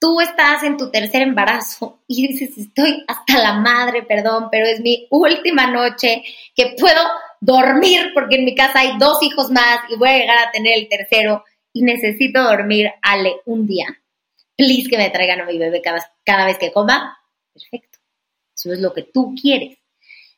[0.00, 4.80] Tú estás en tu tercer embarazo y dices, estoy hasta la madre, perdón, pero es
[4.80, 6.24] mi última noche
[6.56, 7.00] que puedo
[7.44, 10.78] dormir porque en mi casa hay dos hijos más y voy a llegar a tener
[10.78, 13.86] el tercero y necesito dormir, Ale, un día.
[14.56, 17.18] Please que me traigan a mi bebé cada, cada vez que coma.
[17.52, 17.98] Perfecto.
[18.54, 19.78] Eso es lo que tú quieres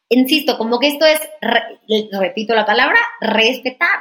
[0.08, 1.20] insisto, como que esto es,
[2.12, 4.00] repito la palabra, respetar.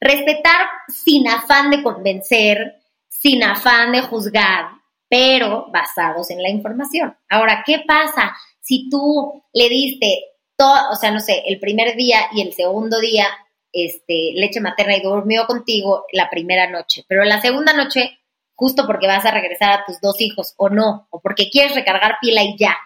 [0.00, 4.70] Respetar sin afán de convencer, sin afán de juzgar,
[5.08, 7.16] pero basados en la información.
[7.28, 10.20] Ahora, ¿qué pasa si tú le diste
[10.56, 13.26] todo, o sea, no sé, el primer día y el segundo día,
[13.72, 18.18] este, leche materna y durmió contigo la primera noche, pero la segunda noche,
[18.54, 22.16] justo porque vas a regresar a tus dos hijos o no, o porque quieres recargar
[22.20, 22.76] pila y ya,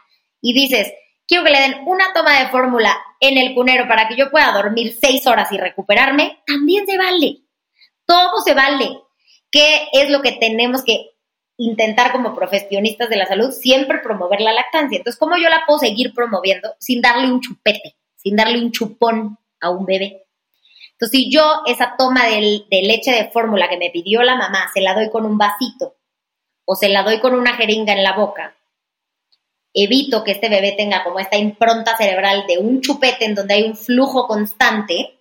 [0.41, 0.93] y dices,
[1.27, 4.53] quiero que le den una toma de fórmula en el cunero para que yo pueda
[4.53, 7.43] dormir seis horas y recuperarme, también se vale.
[8.07, 8.99] Todo se vale.
[9.53, 11.11] ¿Qué es lo que tenemos que
[11.61, 13.53] intentar como profesionistas de la salud?
[13.53, 14.99] Siempre promover la lactancia.
[14.99, 19.39] Entonces, ¿cómo yo la puedo seguir promoviendo sin darle un chupete, sin darle un chupón
[19.61, 20.27] a un bebé?
[20.93, 24.71] Entonces, si yo esa toma de, de leche de fórmula que me pidió la mamá
[24.73, 25.97] se la doy con un vasito
[26.65, 28.55] o se la doy con una jeringa en la boca,
[29.73, 33.63] evito que este bebé tenga como esta impronta cerebral de un chupete en donde hay
[33.63, 35.21] un flujo constante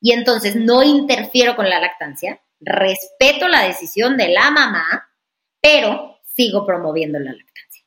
[0.00, 5.07] y entonces no interfiero con la lactancia, respeto la decisión de la mamá,
[5.60, 7.84] pero sigo promoviendo la lactancia.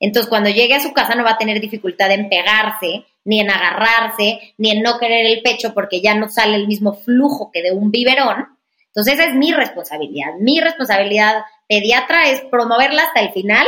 [0.00, 3.50] Entonces, cuando llegue a su casa no va a tener dificultad en pegarse, ni en
[3.50, 7.62] agarrarse, ni en no querer el pecho porque ya no sale el mismo flujo que
[7.62, 8.46] de un biberón.
[8.86, 10.34] Entonces, esa es mi responsabilidad.
[10.40, 13.66] Mi responsabilidad pediatra es promoverla hasta el final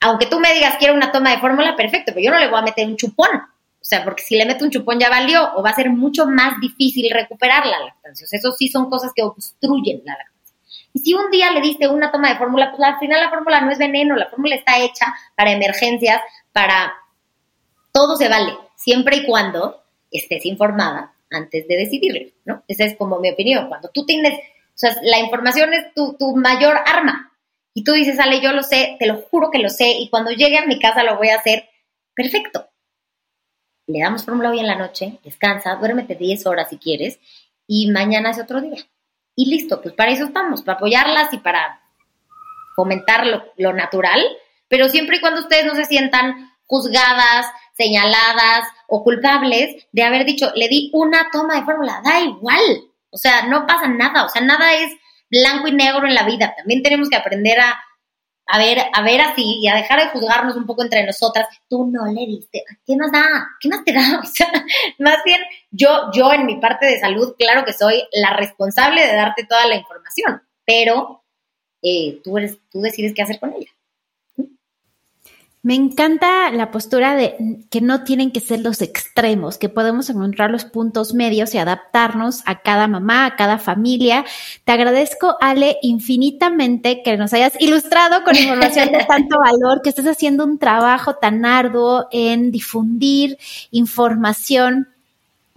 [0.00, 2.58] aunque tú me digas quiero una toma de fórmula, perfecto, pero yo no le voy
[2.58, 3.28] a meter un chupón.
[3.34, 6.26] O sea, porque si le meto un chupón ya valió o va a ser mucho
[6.26, 8.26] más difícil recuperar la lactancia.
[8.30, 10.35] O eso sí son cosas que obstruyen la lactancia.
[10.96, 13.60] Y si un día le diste una toma de fórmula, pues al final la fórmula
[13.60, 16.22] no es veneno, la fórmula está hecha para emergencias,
[16.52, 16.94] para...
[17.92, 22.62] Todo se vale, siempre y cuando estés informada antes de decidirlo, ¿no?
[22.66, 23.68] Esa es como mi opinión.
[23.68, 27.30] Cuando tú tienes, o sea, la información es tu, mayor arma.
[27.74, 30.30] Y tú dices, Ale, yo lo sé, te lo juro que lo sé, y cuando
[30.30, 31.68] llegue a mi casa lo voy a hacer.
[32.14, 32.70] Perfecto.
[33.86, 37.18] Le damos fórmula hoy en la noche, descansa, duérmete 10 horas si quieres,
[37.66, 38.82] y mañana es otro día.
[39.36, 41.82] Y listo, pues para eso estamos, para apoyarlas y para
[42.74, 44.20] fomentar lo, lo natural,
[44.68, 50.50] pero siempre y cuando ustedes no se sientan juzgadas, señaladas o culpables de haber dicho,
[50.54, 52.62] le di una toma de fórmula, da igual,
[53.10, 54.92] o sea, no pasa nada, o sea, nada es
[55.30, 56.54] blanco y negro en la vida.
[56.56, 57.78] También tenemos que aprender a,
[58.46, 61.48] a ver, a ver así y a dejar de juzgarnos un poco entre nosotras.
[61.68, 63.46] Tú no le diste, ¿qué más da?
[63.60, 64.20] ¿Qué más te da?
[64.22, 64.48] O sea,
[64.98, 65.40] más bien,
[65.70, 69.66] yo, yo en mi parte de salud, claro que soy la responsable de darte toda
[69.66, 71.24] la información, pero
[71.82, 73.70] eh, tú eres, tú decides qué hacer con ella.
[75.66, 80.48] Me encanta la postura de que no tienen que ser los extremos, que podemos encontrar
[80.48, 84.24] los puntos medios y adaptarnos a cada mamá, a cada familia.
[84.64, 90.06] Te agradezco, Ale, infinitamente que nos hayas ilustrado con información de tanto valor, que estés
[90.06, 93.36] haciendo un trabajo tan arduo en difundir
[93.72, 94.86] información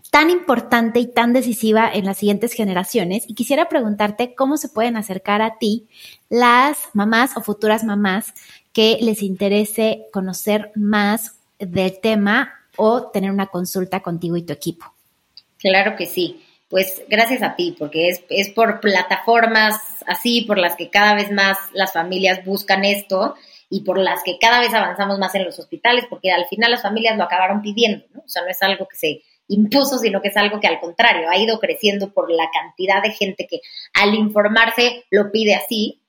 [0.10, 3.26] tan importante y tan decisiva en las siguientes generaciones.
[3.28, 5.88] Y quisiera preguntarte cómo se pueden acercar a ti
[6.30, 8.34] las mamás o futuras mamás
[8.74, 14.86] que les interese conocer más del tema o tener una consulta contigo y tu equipo.
[15.58, 16.44] Claro que sí.
[16.70, 21.32] Pues gracias a ti, porque es, es por plataformas así por las que cada vez
[21.32, 23.36] más las familias buscan esto
[23.72, 26.84] y por las que cada vez avanzamos más en los hospitales, porque al final las
[26.84, 28.22] familias lo acabaron pidiendo, ¿no?
[28.22, 31.28] O sea, no es algo que se impuso, sino que es algo que al contrario
[31.30, 33.62] ha ido creciendo por la cantidad de gente que
[33.94, 36.02] al informarse lo pide así.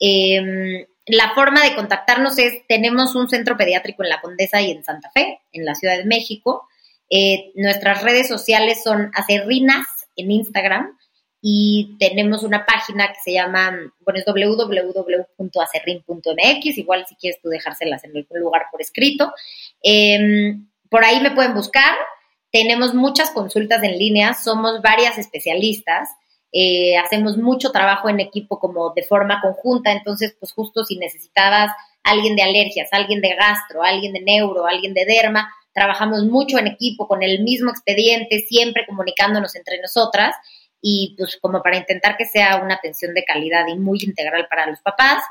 [0.00, 4.84] Eh, la forma de contactarnos es, tenemos un centro pediátrico en La Condesa y en
[4.84, 6.68] Santa Fe, en la Ciudad de México.
[7.08, 9.86] Eh, nuestras redes sociales son acerrinas
[10.16, 10.98] en Instagram
[11.40, 18.02] y tenemos una página que se llama, bueno, es www.acerrin.mx, igual si quieres tú dejárselas
[18.02, 19.32] en algún lugar por escrito.
[19.82, 21.94] Em, por ahí me pueden buscar.
[22.50, 26.08] Tenemos muchas consultas en línea, somos varias especialistas.
[26.58, 31.70] Eh, hacemos mucho trabajo en equipo como de forma conjunta, entonces pues justo si necesitabas
[32.02, 36.68] alguien de alergias, alguien de gastro, alguien de neuro, alguien de derma, trabajamos mucho en
[36.68, 40.34] equipo con el mismo expediente, siempre comunicándonos entre nosotras
[40.80, 44.66] y pues como para intentar que sea una atención de calidad y muy integral para
[44.66, 45.22] los papás.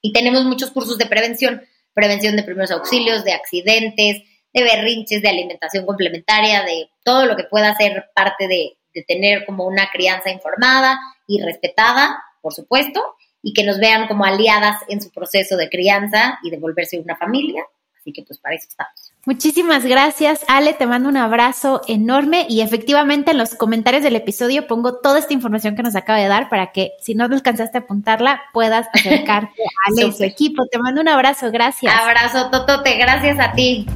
[0.00, 4.22] Y tenemos muchos cursos de prevención, prevención de primeros auxilios, de accidentes,
[4.54, 9.44] de berrinches, de alimentación complementaria, de todo lo que pueda ser parte de, de tener
[9.44, 13.04] como una crianza informada y respetada, por supuesto,
[13.42, 17.14] y que nos vean como aliadas en su proceso de crianza y de volverse una
[17.14, 17.62] familia.
[18.00, 19.12] Así que pues para eso estamos.
[19.26, 20.72] Muchísimas gracias, Ale.
[20.72, 25.34] Te mando un abrazo enorme y efectivamente en los comentarios del episodio pongo toda esta
[25.34, 29.62] información que nos acaba de dar para que si no alcanzaste a apuntarla puedas acercarte
[29.62, 30.64] a Ale y su equipo.
[30.70, 31.92] Te mando un abrazo, gracias.
[31.92, 33.86] Abrazo, Totote, gracias a ti.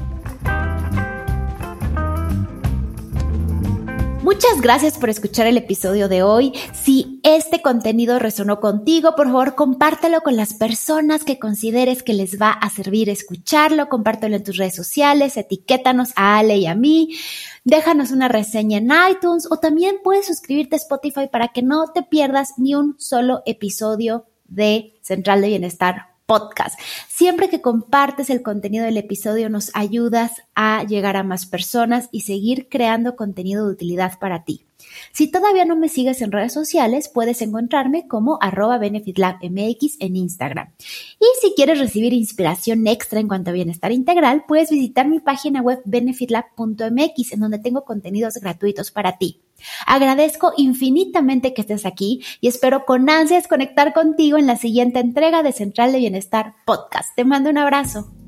[4.23, 6.53] Muchas gracias por escuchar el episodio de hoy.
[6.75, 12.39] Si este contenido resonó contigo, por favor compártelo con las personas que consideres que les
[12.39, 13.89] va a servir escucharlo.
[13.89, 17.17] Compártelo en tus redes sociales, etiquétanos a Ale y a mí.
[17.65, 22.03] Déjanos una reseña en iTunes o también puedes suscribirte a Spotify para que no te
[22.03, 26.79] pierdas ni un solo episodio de Central de Bienestar podcast.
[27.09, 32.21] Siempre que compartes el contenido del episodio nos ayudas a llegar a más personas y
[32.21, 34.70] seguir creando contenido de utilidad para ti.
[35.13, 40.73] Si todavía no me sigues en redes sociales, puedes encontrarme como arroba benefitlabmx en Instagram.
[40.79, 45.61] Y si quieres recibir inspiración extra en cuanto a bienestar integral, puedes visitar mi página
[45.61, 49.41] web benefitlab.mx en donde tengo contenidos gratuitos para ti.
[49.87, 55.43] Agradezco infinitamente que estés aquí y espero con ansias conectar contigo en la siguiente entrega
[55.43, 57.15] de Central de Bienestar Podcast.
[57.15, 58.20] Te mando un abrazo.